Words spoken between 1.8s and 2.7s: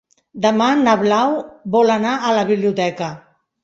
anar a la